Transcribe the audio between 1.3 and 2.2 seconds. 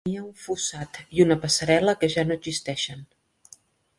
passarel·la que